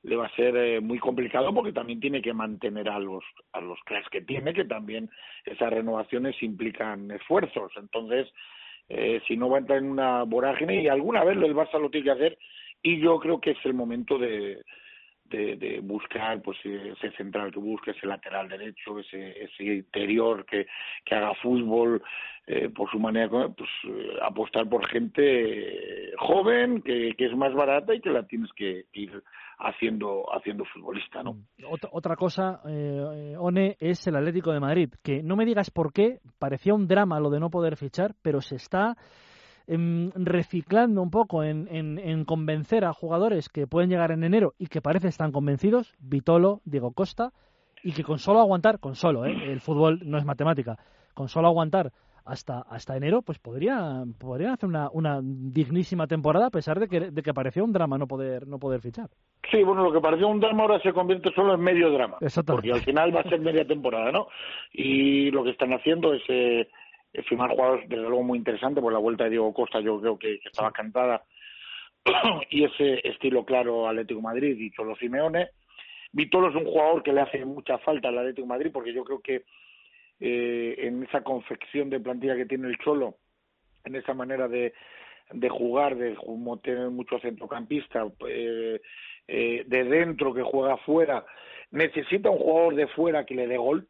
le 0.02 0.16
va 0.16 0.26
a 0.26 0.36
ser 0.36 0.56
eh, 0.56 0.80
muy 0.80 0.98
complicado 0.98 1.52
porque 1.54 1.72
también 1.72 2.00
tiene 2.00 2.22
que 2.22 2.32
mantener 2.32 2.88
a 2.88 2.98
los 2.98 3.22
a 3.52 3.60
los 3.60 3.78
cracks 3.84 4.08
que 4.08 4.22
tiene 4.22 4.54
que 4.54 4.64
también 4.64 5.10
esas 5.44 5.70
renovaciones 5.70 6.42
implican 6.42 7.10
esfuerzos. 7.10 7.72
Entonces 7.76 8.28
eh, 8.88 9.20
si 9.28 9.36
no 9.36 9.48
va 9.48 9.58
a 9.58 9.60
entrar 9.60 9.78
en 9.78 9.90
una 9.90 10.24
vorágine 10.24 10.82
y 10.82 10.88
alguna 10.88 11.22
vez 11.22 11.36
el 11.36 11.54
Barça 11.54 11.78
lo 11.78 11.90
tiene 11.90 12.04
que 12.04 12.10
hacer 12.10 12.38
y 12.82 12.98
yo 13.00 13.18
creo 13.20 13.40
que 13.40 13.50
es 13.52 13.58
el 13.64 13.74
momento 13.74 14.18
de 14.18 14.62
de, 15.30 15.80
buscar 15.82 16.40
pues 16.42 16.58
ese 16.64 17.10
central 17.16 17.52
que 17.52 17.58
busque, 17.58 17.92
ese 17.92 18.06
lateral 18.06 18.48
derecho, 18.48 18.98
ese, 18.98 19.44
ese 19.44 19.64
interior 19.64 20.44
que, 20.44 20.66
que 21.04 21.14
haga 21.14 21.34
fútbol 21.34 22.02
eh, 22.46 22.68
por 22.68 22.90
su 22.90 22.98
manera, 22.98 23.48
pues 23.48 23.70
eh, 23.84 24.18
apostar 24.22 24.68
por 24.68 24.86
gente 24.88 26.12
joven, 26.18 26.82
que, 26.82 27.14
que 27.16 27.26
es 27.26 27.36
más 27.36 27.54
barata 27.54 27.94
y 27.94 28.00
que 28.00 28.10
la 28.10 28.24
tienes 28.24 28.50
que 28.54 28.86
ir 28.92 29.22
haciendo 29.58 30.24
haciendo 30.34 30.64
futbolista, 30.64 31.22
¿no? 31.22 31.36
Otra, 31.68 31.90
otra 31.92 32.16
cosa, 32.16 32.60
eh, 32.66 33.34
One, 33.38 33.76
es 33.78 34.06
el 34.06 34.16
Atlético 34.16 34.52
de 34.52 34.60
Madrid, 34.60 34.90
que 35.02 35.22
no 35.22 35.36
me 35.36 35.44
digas 35.44 35.70
por 35.70 35.92
qué, 35.92 36.20
parecía 36.38 36.74
un 36.74 36.88
drama 36.88 37.20
lo 37.20 37.30
de 37.30 37.40
no 37.40 37.50
poder 37.50 37.76
fichar, 37.76 38.14
pero 38.22 38.40
se 38.40 38.56
está 38.56 38.96
reciclando 40.14 41.00
un 41.00 41.10
poco 41.10 41.44
en, 41.44 41.68
en, 41.70 42.24
convencer 42.24 42.84
a 42.84 42.92
jugadores 42.92 43.48
que 43.48 43.66
pueden 43.66 43.88
llegar 43.88 44.10
en 44.10 44.24
enero 44.24 44.54
y 44.58 44.66
que 44.66 44.82
parece 44.82 45.08
están 45.08 45.30
convencidos, 45.30 45.94
Vitolo, 46.00 46.60
Diego 46.64 46.92
Costa, 46.92 47.32
y 47.82 47.92
que 47.92 48.02
con 48.02 48.18
solo 48.18 48.40
aguantar, 48.40 48.80
con 48.80 48.96
solo, 48.96 49.24
¿eh? 49.24 49.32
el 49.44 49.60
fútbol 49.60 50.00
no 50.04 50.18
es 50.18 50.24
matemática, 50.24 50.76
con 51.14 51.28
solo 51.28 51.48
aguantar 51.48 51.92
hasta 52.24 52.60
hasta 52.68 52.96
enero, 52.96 53.22
pues 53.22 53.38
podría 53.38 54.04
podrían 54.18 54.52
hacer 54.52 54.68
una, 54.68 54.88
una 54.92 55.20
dignísima 55.22 56.06
temporada 56.06 56.46
a 56.46 56.50
pesar 56.50 56.78
de 56.78 56.88
que, 56.88 57.10
de 57.10 57.22
que 57.22 57.34
parecía 57.34 57.64
un 57.64 57.72
drama 57.72 57.98
no 57.98 58.06
poder 58.06 58.46
no 58.46 58.58
poder 58.58 58.80
fichar. 58.80 59.08
Sí, 59.50 59.62
bueno, 59.62 59.82
lo 59.82 59.92
que 59.92 60.00
parecía 60.00 60.26
un 60.26 60.40
drama 60.40 60.62
ahora 60.62 60.80
se 60.80 60.92
convierte 60.92 61.32
solo 61.32 61.54
en 61.54 61.60
medio 61.60 61.90
drama, 61.90 62.18
porque 62.46 62.72
al 62.72 62.82
final 62.82 63.14
va 63.14 63.20
a 63.20 63.28
ser 63.28 63.40
media 63.40 63.66
temporada, 63.66 64.12
¿no? 64.12 64.28
Y 64.72 65.30
lo 65.30 65.42
que 65.44 65.50
están 65.50 65.72
haciendo 65.72 66.12
es 66.12 66.22
eh, 66.28 66.68
firmar 67.26 67.50
jugadores 67.50 67.88
desde 67.88 68.02
luego 68.02 68.22
muy 68.22 68.38
interesante, 68.38 68.80
por 68.80 68.92
la 68.92 68.98
vuelta 68.98 69.24
de 69.24 69.30
Diego 69.30 69.52
Costa 69.52 69.80
yo 69.80 70.00
creo 70.00 70.18
que, 70.18 70.40
estaba 70.44 70.72
cantada. 70.72 71.24
Y 72.50 72.64
ese 72.64 73.06
estilo 73.06 73.44
claro 73.44 73.88
Atlético 73.88 74.20
Madrid 74.20 74.56
y 74.58 74.70
Cholo 74.70 74.96
Simeone. 74.96 75.50
Vitolo 76.12 76.48
es 76.48 76.56
un 76.56 76.64
jugador 76.64 77.02
que 77.02 77.12
le 77.12 77.20
hace 77.20 77.44
mucha 77.44 77.78
falta 77.78 78.08
al 78.08 78.18
Atlético 78.18 78.46
Madrid 78.46 78.70
porque 78.72 78.92
yo 78.92 79.04
creo 79.04 79.20
que 79.20 79.44
eh, 80.18 80.74
en 80.78 81.02
esa 81.04 81.22
confección 81.22 81.88
de 81.88 82.00
plantilla 82.00 82.36
que 82.36 82.46
tiene 82.46 82.68
el 82.68 82.78
Cholo, 82.78 83.16
en 83.84 83.96
esa 83.96 84.12
manera 84.12 84.48
de, 84.48 84.74
de 85.32 85.48
jugar, 85.48 85.96
de 85.96 86.16
tener 86.62 86.90
muchos 86.90 87.22
centrocampistas, 87.22 88.12
eh, 88.28 88.80
eh, 89.28 89.64
de 89.66 89.84
dentro 89.84 90.34
que 90.34 90.42
juega 90.42 90.76
fuera, 90.78 91.24
necesita 91.70 92.30
un 92.30 92.38
jugador 92.38 92.74
de 92.74 92.88
fuera 92.88 93.24
que 93.24 93.34
le 93.34 93.46
dé 93.46 93.56
gol, 93.56 93.86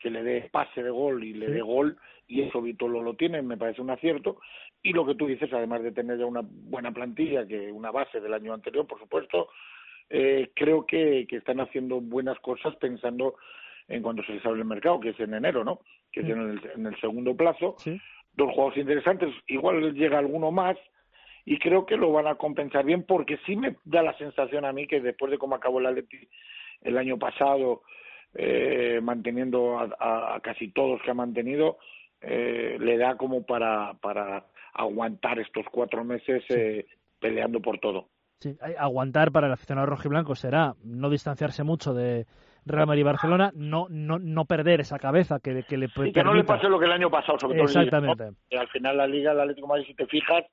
que 0.00 0.10
le 0.10 0.22
dé 0.22 0.48
pase 0.50 0.82
de 0.82 0.90
gol 0.90 1.22
y 1.22 1.34
le 1.34 1.48
dé 1.48 1.60
gol 1.60 1.98
y 2.32 2.40
eso 2.40 2.62
Vitolo 2.62 3.02
lo 3.02 3.12
tiene, 3.12 3.42
me 3.42 3.58
parece 3.58 3.82
un 3.82 3.90
acierto. 3.90 4.38
Y 4.82 4.94
lo 4.94 5.04
que 5.04 5.14
tú 5.14 5.26
dices, 5.26 5.52
además 5.52 5.82
de 5.82 5.92
tener 5.92 6.18
ya 6.18 6.24
una 6.24 6.40
buena 6.42 6.90
plantilla, 6.90 7.46
que 7.46 7.70
una 7.70 7.90
base 7.90 8.20
del 8.20 8.32
año 8.32 8.54
anterior, 8.54 8.86
por 8.86 8.98
supuesto, 8.98 9.50
eh, 10.08 10.50
creo 10.54 10.86
que, 10.86 11.26
que 11.28 11.36
están 11.36 11.60
haciendo 11.60 12.00
buenas 12.00 12.38
cosas 12.40 12.74
pensando 12.76 13.34
en 13.86 14.02
cuando 14.02 14.24
se 14.24 14.32
les 14.32 14.46
abre 14.46 14.60
el 14.60 14.66
mercado, 14.66 14.98
que 14.98 15.10
es 15.10 15.20
en 15.20 15.34
enero, 15.34 15.62
¿no? 15.62 15.80
Que 16.10 16.20
es 16.20 16.26
en 16.26 16.40
el, 16.40 16.70
en 16.74 16.86
el 16.86 16.98
segundo 17.02 17.36
plazo. 17.36 17.76
Dos 18.34 18.54
juegos 18.54 18.78
interesantes, 18.78 19.28
igual 19.46 19.92
llega 19.92 20.18
alguno 20.18 20.50
más, 20.50 20.78
y 21.44 21.58
creo 21.58 21.84
que 21.84 21.98
lo 21.98 22.12
van 22.12 22.28
a 22.28 22.36
compensar 22.36 22.86
bien 22.86 23.02
porque 23.02 23.38
sí 23.44 23.56
me 23.56 23.76
da 23.84 24.02
la 24.02 24.16
sensación 24.16 24.64
a 24.64 24.72
mí 24.72 24.86
que 24.86 25.02
después 25.02 25.30
de 25.30 25.36
cómo 25.36 25.54
acabó 25.54 25.80
el 25.80 25.86
Atleti 25.86 26.28
el 26.80 26.96
año 26.96 27.18
pasado 27.18 27.82
eh, 28.34 29.00
manteniendo 29.02 29.78
a, 29.78 30.36
a, 30.36 30.40
casi 30.40 30.68
todos 30.68 31.02
que 31.02 31.10
ha 31.10 31.14
mantenido 31.14 31.76
eh, 32.22 32.76
le 32.80 32.96
da 32.98 33.16
como 33.16 33.44
para, 33.44 33.94
para 34.00 34.46
aguantar 34.74 35.38
estos 35.38 35.66
cuatro 35.70 36.04
meses 36.04 36.42
eh, 36.50 36.86
peleando 37.18 37.60
por 37.60 37.78
todo. 37.78 38.08
Sí, 38.40 38.56
aguantar 38.76 39.30
para 39.30 39.46
el 39.46 39.52
aficionado 39.52 39.86
rojo 39.86 40.02
y 40.06 40.10
blanco 40.10 40.34
será 40.34 40.74
no 40.82 41.10
distanciarse 41.10 41.62
mucho 41.62 41.94
de 41.94 42.26
Real 42.64 42.86
Madrid 42.86 43.00
y 43.00 43.04
Barcelona, 43.04 43.50
no, 43.54 43.86
no, 43.88 44.18
no 44.18 44.44
perder 44.44 44.80
esa 44.80 44.98
cabeza 44.98 45.40
que, 45.40 45.64
que 45.68 45.76
le 45.76 45.86
y 46.04 46.12
que 46.12 46.22
no 46.22 46.34
le 46.34 46.44
pase 46.44 46.68
lo 46.68 46.78
que 46.78 46.86
el 46.86 46.92
año 46.92 47.10
pasado, 47.10 47.38
sobre 47.38 47.56
todo. 47.56 47.66
Exactamente. 47.66 48.24
al 48.56 48.68
final 48.68 48.96
la 48.96 49.06
Liga, 49.06 49.32
el 49.32 49.40
Atlético 49.40 49.66
Madrid, 49.66 49.86
si 49.86 49.94
te 49.94 50.06
fijas, 50.06 50.44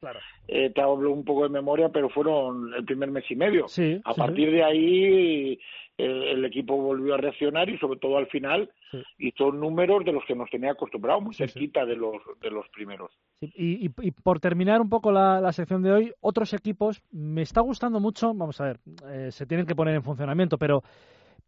eh, 0.47 0.71
te 0.73 0.81
hablo 0.81 1.11
un 1.11 1.23
poco 1.23 1.43
de 1.43 1.49
memoria, 1.49 1.89
pero 1.89 2.09
fueron 2.09 2.73
el 2.73 2.83
primer 2.83 3.11
mes 3.11 3.25
y 3.29 3.35
medio. 3.35 3.67
Sí, 3.67 4.01
a 4.03 4.13
partir 4.13 4.51
de 4.51 4.63
ahí 4.63 5.59
el, 5.97 6.45
equipo 6.45 6.77
volvió 6.77 7.13
a 7.13 7.17
reaccionar 7.17 7.69
y 7.69 7.77
sobre 7.77 7.99
todo 7.99 8.17
al 8.17 8.27
final 8.27 8.69
hizo 9.17 9.51
números 9.51 10.03
de 10.05 10.11
los 10.11 10.23
que 10.25 10.35
nos 10.35 10.49
tenía 10.49 10.71
acostumbrados, 10.71 11.23
muy 11.23 11.33
cerquita 11.33 11.85
de 11.85 11.95
los 11.95 12.15
de 12.41 12.51
los 12.51 12.67
primeros. 12.69 13.11
Y, 13.41 13.85
y, 13.85 14.11
por 14.11 14.39
terminar 14.39 14.81
un 14.81 14.89
poco 14.89 15.11
la, 15.11 15.39
la, 15.39 15.51
sección 15.51 15.81
de 15.81 15.91
hoy, 15.91 16.13
otros 16.21 16.53
equipos, 16.53 17.01
me 17.11 17.41
está 17.41 17.61
gustando 17.61 17.99
mucho, 17.99 18.33
vamos 18.33 18.59
a 18.59 18.65
ver, 18.65 18.79
eh, 19.07 19.31
se 19.31 19.45
tienen 19.45 19.65
que 19.65 19.75
poner 19.75 19.95
en 19.95 20.03
funcionamiento, 20.03 20.57
pero 20.57 20.83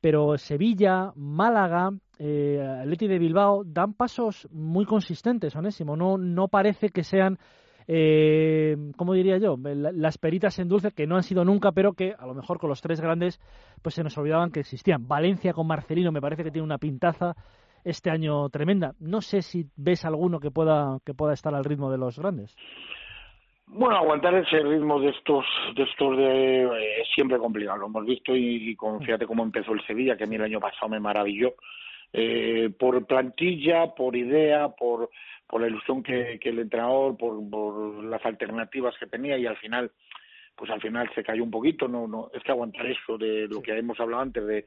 pero 0.02 0.38
Sevilla, 0.38 1.14
Málaga, 1.16 1.92
eh, 2.18 2.60
Atleti 2.82 3.08
de 3.08 3.20
Bilbao 3.20 3.64
dan 3.64 3.94
pasos 3.94 4.48
muy 4.52 4.86
consistentes, 4.86 5.56
Onésimo. 5.56 5.96
No, 5.96 6.18
no 6.18 6.48
parece 6.48 6.90
que 6.90 7.04
sean 7.04 7.38
eh, 7.94 8.78
¿cómo 8.96 9.14
diría 9.14 9.38
yo? 9.38 9.58
Las 9.62 10.18
peritas 10.18 10.58
en 10.60 10.70
dulce 10.70 10.94
que 10.94 11.06
no 11.06 11.18
han 11.18 11.24
sido 11.24 11.44
nunca, 11.44 11.74
pero 11.74 11.92
que 11.92 12.14
a 12.18 12.26
lo 12.26 12.34
mejor 12.34 12.58
con 12.58 12.70
los 12.70 12.82
tres 12.82 13.02
grandes 13.02 13.38
pues 13.82 13.96
se 13.96 14.02
nos 14.02 14.18
olvidaban 14.18 14.50
que 14.50 14.62
existían. 14.62 15.10
Valencia 15.10 15.52
con 15.52 15.68
Marcelino 15.68 16.10
me 16.10 16.22
parece 16.22 16.46
que 16.46 16.52
tiene 16.52 16.64
una 16.64 16.78
pintaza 16.78 17.36
este 17.84 18.10
año 18.10 18.48
tremenda. 18.48 18.94
No 19.02 19.20
sé 19.20 19.42
si 19.42 19.66
ves 19.76 20.06
alguno 20.06 20.40
que 20.40 20.52
pueda 20.52 21.00
que 21.06 21.14
pueda 21.14 21.34
estar 21.34 21.54
al 21.54 21.66
ritmo 21.66 21.92
de 21.92 21.98
los 21.98 22.18
grandes. 22.18 22.56
Bueno, 23.68 23.98
aguantar 23.98 24.36
ese 24.36 24.60
ritmo 24.60 25.02
de 25.02 25.10
estos 25.10 25.44
de 25.76 25.84
estos 25.84 26.16
de 26.16 26.64
eh, 26.64 27.04
siempre 27.14 27.40
complicado. 27.40 27.80
Lo 27.80 27.88
hemos 27.88 28.06
visto 28.06 28.34
y, 28.34 28.72
y 28.72 28.78
fíjate 29.04 29.28
cómo 29.28 29.44
empezó 29.44 29.74
el 29.74 29.86
Sevilla, 29.86 30.16
que 30.16 30.24
a 30.24 30.28
mí 30.28 30.38
el 30.38 30.44
año 30.44 30.62
pasado 30.62 30.88
me 30.88 31.02
maravilló. 31.02 31.56
Eh, 32.14 32.70
por 32.78 33.06
plantilla, 33.06 33.88
por 33.96 34.16
idea, 34.16 34.70
por 34.70 35.10
por 35.52 35.62
la 35.62 35.68
ilusión 35.68 36.02
que, 36.02 36.40
que 36.40 36.50
el 36.50 36.60
entrenador, 36.60 37.18
por, 37.18 37.38
por 37.50 38.04
las 38.06 38.26
alternativas 38.26 38.96
que 38.98 39.06
tenía 39.06 39.38
y 39.38 39.46
al 39.46 39.58
final, 39.58 39.92
pues 40.56 40.72
al 40.72 40.80
final 40.80 41.12
se 41.14 41.24
cayó 41.24 41.44
un 41.44 41.52
poquito. 41.52 41.90
No, 41.90 42.08
no, 42.08 42.32
es 42.34 42.42
que 42.42 42.52
aguantar 42.52 42.86
eso 42.86 43.18
de 43.18 43.48
lo 43.50 43.62
que 43.62 43.78
hemos 43.78 44.00
hablado 44.00 44.24
antes 44.24 44.48
de, 44.48 44.66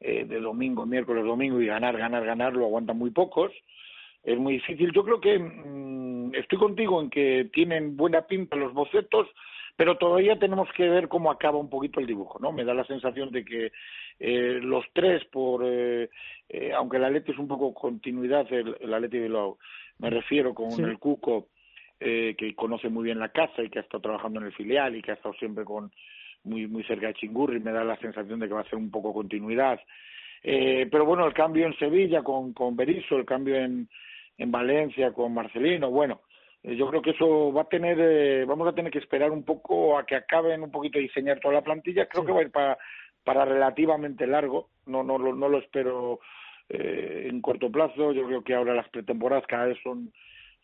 eh, 0.00 0.24
de 0.24 0.40
domingo, 0.40 0.86
miércoles, 0.86 1.24
domingo 1.24 1.60
y 1.60 1.66
ganar, 1.66 1.98
ganar, 1.98 2.24
ganar, 2.24 2.52
lo 2.52 2.66
aguantan 2.66 2.96
muy 2.96 3.10
pocos. 3.10 3.50
Es 4.22 4.38
muy 4.38 4.54
difícil. 4.54 4.92
Yo 4.92 5.04
creo 5.04 5.20
que 5.20 5.36
mm, 5.40 6.36
estoy 6.36 6.58
contigo 6.58 7.02
en 7.02 7.10
que 7.10 7.50
tienen 7.52 7.96
buena 7.96 8.22
pinta 8.22 8.54
los 8.54 8.72
bocetos, 8.72 9.26
pero 9.76 9.98
todavía 9.98 10.38
tenemos 10.38 10.68
que 10.76 10.88
ver 10.88 11.08
cómo 11.08 11.32
acaba 11.32 11.58
un 11.58 11.68
poquito 11.68 11.98
el 11.98 12.06
dibujo, 12.06 12.38
¿no? 12.38 12.52
Me 12.52 12.64
da 12.64 12.74
la 12.74 12.84
sensación 12.84 13.32
de 13.32 13.44
que 13.44 13.72
eh, 14.18 14.60
los 14.62 14.84
tres, 14.92 15.24
por 15.26 15.62
eh, 15.64 16.10
eh, 16.48 16.72
aunque 16.72 16.96
el 16.96 17.04
Atleti 17.04 17.32
es 17.32 17.38
un 17.38 17.48
poco 17.48 17.72
continuidad, 17.72 18.46
el, 18.52 18.76
el 18.80 18.94
Atleti 18.94 19.18
de 19.18 19.24
Bilbao, 19.24 19.58
me 19.98 20.10
refiero 20.10 20.54
con 20.54 20.72
el 20.84 20.98
Cuco, 20.98 21.48
eh, 22.00 22.34
que 22.36 22.54
conoce 22.54 22.88
muy 22.88 23.04
bien 23.04 23.18
la 23.18 23.28
casa 23.30 23.62
y 23.62 23.68
que 23.68 23.78
ha 23.78 23.82
estado 23.82 24.02
trabajando 24.02 24.40
en 24.40 24.46
el 24.46 24.52
filial 24.52 24.96
y 24.96 25.02
que 25.02 25.12
ha 25.12 25.14
estado 25.14 25.34
siempre 25.34 25.64
con 25.64 25.90
muy 26.44 26.66
muy 26.66 26.82
cerca 26.84 27.06
de 27.06 27.14
Chingurri, 27.14 27.60
me 27.60 27.70
da 27.70 27.84
la 27.84 27.96
sensación 27.98 28.40
de 28.40 28.48
que 28.48 28.54
va 28.54 28.62
a 28.62 28.68
ser 28.68 28.76
un 28.76 28.90
poco 28.90 29.12
continuidad. 29.12 29.80
Eh, 30.42 30.88
pero 30.90 31.04
bueno, 31.04 31.24
el 31.24 31.32
cambio 31.32 31.66
en 31.66 31.78
Sevilla 31.78 32.22
con, 32.22 32.52
con 32.52 32.74
Berizzo, 32.74 33.16
el 33.16 33.24
cambio 33.24 33.54
en, 33.56 33.88
en 34.38 34.50
Valencia 34.50 35.12
con 35.12 35.32
Marcelino, 35.32 35.90
bueno, 35.90 36.22
yo 36.64 36.88
creo 36.88 37.02
que 37.02 37.10
eso 37.10 37.52
va 37.52 37.62
a 37.62 37.68
tener, 37.68 37.98
eh, 38.00 38.44
vamos 38.44 38.68
a 38.68 38.74
tener 38.74 38.92
que 38.92 39.00
esperar 39.00 39.30
un 39.30 39.44
poco 39.44 39.98
a 39.98 40.06
que 40.06 40.14
acaben 40.14 40.62
un 40.62 40.70
poquito 40.70 40.98
de 40.98 41.04
diseñar 41.04 41.40
toda 41.40 41.54
la 41.54 41.62
plantilla. 41.62 42.06
Creo 42.06 42.24
que 42.24 42.32
va 42.32 42.38
a 42.38 42.42
ir 42.42 42.50
para, 42.52 42.78
para 43.24 43.44
relativamente 43.44 44.26
largo, 44.26 44.70
no, 44.86 45.02
no, 45.02 45.18
no 45.18 45.48
lo 45.48 45.58
espero 45.58 46.20
eh, 46.68 47.28
en 47.30 47.40
corto 47.40 47.70
plazo. 47.70 48.12
Yo 48.12 48.26
creo 48.26 48.42
que 48.42 48.54
ahora 48.54 48.74
las 48.74 48.88
pretemporadas 48.88 49.46
cada 49.46 49.66
vez 49.66 49.78
son 49.82 50.12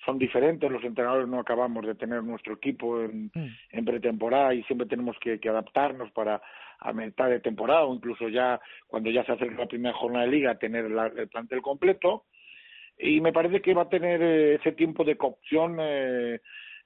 son 0.05 0.19
diferentes. 0.19 0.71
Los 0.71 0.85
entrenadores 0.85 1.29
no 1.29 1.41
acabamos 1.41 1.85
de 1.87 1.95
tener 1.95 2.23
nuestro 2.23 2.55
equipo 2.55 3.03
en, 3.03 3.31
mm. 3.35 3.47
en 3.73 3.85
pretemporada 3.85 4.55
y 4.55 4.63
siempre 4.65 4.87
tenemos 4.87 5.17
que, 5.21 5.41
que, 5.41 5.49
adaptarnos 5.49 6.11
para 6.13 6.41
a 6.81 6.93
mitad 6.93 7.29
de 7.29 7.41
temporada 7.41 7.85
o 7.85 7.95
incluso 7.95 8.29
ya 8.29 8.61
cuando 8.87 9.11
ya 9.11 9.25
se 9.25 9.33
acerca 9.33 9.63
la 9.63 9.67
primera 9.67 9.97
jornada 9.97 10.25
de 10.25 10.31
liga 10.31 10.59
tener 10.59 10.91
la, 10.91 11.07
el 11.07 11.29
plantel 11.29 11.63
completo. 11.63 12.25
Y 12.99 13.21
me 13.21 13.33
parece 13.33 13.61
que 13.61 13.75
va 13.75 13.83
a 13.83 13.89
tener 13.89 14.23
eh, 14.23 14.55
ese 14.57 14.73
tiempo 14.73 15.05
de 15.05 15.17
cocción 15.17 15.77
eh, 15.81 16.41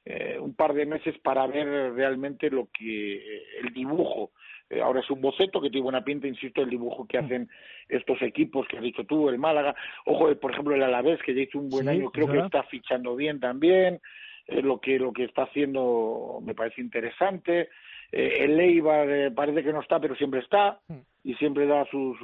eh, 0.04 0.36
un 0.40 0.54
par 0.54 0.74
de 0.74 0.84
meses 0.84 1.16
para 1.18 1.46
ver 1.46 1.94
realmente 1.94 2.50
lo 2.50 2.68
que 2.76 3.14
eh, 3.16 3.42
el 3.62 3.72
dibujo 3.72 4.32
ahora 4.80 5.00
es 5.00 5.10
un 5.10 5.20
boceto 5.20 5.60
que 5.60 5.70
tiene 5.70 5.84
buena 5.84 6.04
pinta, 6.04 6.26
insisto, 6.26 6.62
el 6.62 6.70
dibujo 6.70 7.06
que 7.06 7.20
mm. 7.20 7.24
hacen 7.24 7.48
estos 7.88 8.22
equipos 8.22 8.66
que 8.68 8.76
has 8.76 8.82
dicho 8.82 9.04
tú, 9.04 9.28
el 9.28 9.38
Málaga, 9.38 9.74
ojo, 10.06 10.34
por 10.36 10.52
ejemplo, 10.52 10.74
el 10.74 10.82
Alavés, 10.82 11.20
que 11.22 11.34
ya 11.34 11.42
hizo 11.42 11.58
un 11.58 11.68
buen 11.68 11.88
año, 11.88 12.10
creo 12.10 12.28
que 12.28 12.38
está 12.38 12.62
fichando 12.64 13.16
bien 13.16 13.40
también, 13.40 14.00
eh, 14.46 14.62
lo 14.62 14.80
que 14.80 14.98
lo 14.98 15.12
que 15.12 15.24
está 15.24 15.44
haciendo 15.44 16.40
me 16.42 16.54
parece 16.54 16.80
interesante, 16.80 17.68
eh, 18.10 18.38
el 18.40 18.58
Eibar 18.58 19.08
eh, 19.08 19.30
parece 19.30 19.62
que 19.62 19.72
no 19.72 19.80
está, 19.80 20.00
pero 20.00 20.16
siempre 20.16 20.40
está, 20.40 20.80
mm. 20.88 20.98
y 21.24 21.34
siempre 21.34 21.66
da 21.66 21.84
sus, 21.86 22.18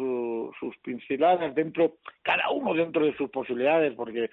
sus 0.58 0.76
pinceladas 0.82 1.54
dentro, 1.54 1.96
cada 2.22 2.50
uno 2.50 2.74
dentro 2.74 3.04
de 3.04 3.16
sus 3.16 3.30
posibilidades, 3.30 3.94
porque 3.94 4.30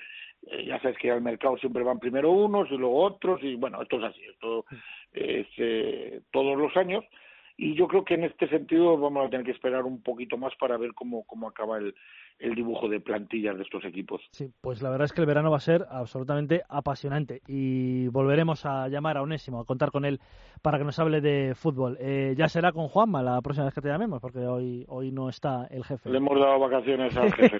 ya 0.63 0.79
sabes 0.79 0.97
que 0.99 1.09
al 1.09 1.21
mercado 1.21 1.57
siempre 1.57 1.81
van 1.81 1.97
primero 1.97 2.31
unos 2.31 2.69
y 2.69 2.77
luego 2.77 3.03
otros, 3.03 3.41
y 3.43 3.55
bueno, 3.55 3.81
esto 3.81 3.97
es 3.97 4.03
así, 4.03 4.21
esto 4.25 4.65
mm. 4.69 4.75
es 5.13 6.23
todos 6.31 6.57
los 6.57 6.75
años, 6.77 7.03
y 7.57 7.75
yo 7.75 7.87
creo 7.87 8.03
que 8.03 8.15
en 8.15 8.23
este 8.25 8.47
sentido 8.49 8.97
vamos 8.97 9.25
a 9.25 9.29
tener 9.29 9.45
que 9.45 9.51
esperar 9.51 9.83
un 9.83 10.01
poquito 10.01 10.37
más 10.37 10.53
para 10.59 10.77
ver 10.77 10.93
cómo, 10.93 11.23
cómo 11.23 11.47
acaba 11.47 11.77
el, 11.77 11.95
el 12.39 12.53
dibujo 12.53 12.89
de 12.89 12.99
plantillas 12.99 13.55
de 13.55 13.63
estos 13.63 13.85
equipos. 13.85 14.21
Sí, 14.31 14.51
pues 14.61 14.81
la 14.81 14.89
verdad 14.89 15.05
es 15.05 15.13
que 15.13 15.21
el 15.21 15.27
verano 15.27 15.51
va 15.51 15.57
a 15.57 15.61
ser 15.61 15.85
absolutamente 15.89 16.63
apasionante 16.67 17.41
y 17.47 18.07
volveremos 18.09 18.65
a 18.65 18.87
llamar 18.89 19.17
a 19.17 19.21
Onésimo, 19.21 19.61
a 19.61 19.65
contar 19.65 19.91
con 19.91 20.05
él 20.05 20.19
para 20.61 20.77
que 20.77 20.83
nos 20.83 20.99
hable 20.99 21.21
de 21.21 21.55
fútbol. 21.55 21.97
Eh, 21.99 22.33
ya 22.37 22.47
será 22.47 22.71
con 22.71 22.87
Juanma 22.87 23.23
la 23.23 23.41
próxima 23.41 23.65
vez 23.65 23.73
que 23.73 23.81
te 23.81 23.87
llamemos, 23.87 24.19
porque 24.19 24.39
hoy, 24.39 24.83
hoy 24.89 25.11
no 25.11 25.29
está 25.29 25.67
el 25.69 25.83
jefe. 25.85 26.09
Le 26.09 26.17
hemos 26.17 26.37
dado 26.39 26.59
vacaciones 26.59 27.15
al 27.15 27.33
jefe. 27.35 27.59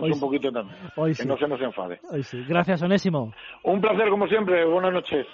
un 0.00 0.20
poquito 0.20 0.52
también. 0.52 0.78
Hoy 0.96 1.14
que 1.14 1.24
no 1.24 1.36
se 1.36 1.48
nos 1.48 1.60
enfade. 1.60 1.98
Hoy 2.10 2.22
sí. 2.22 2.44
Gracias, 2.48 2.80
Onésimo. 2.82 3.32
Un 3.64 3.80
placer, 3.80 4.08
como 4.08 4.26
siempre. 4.28 4.64
Buenas 4.64 4.92
noches. 4.92 5.26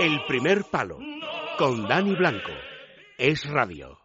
El 0.00 0.24
primer 0.26 0.64
palo 0.64 0.98
con 1.58 1.86
Dani 1.86 2.14
Blanco. 2.14 2.52
Es 3.18 3.46
radio. 3.46 3.99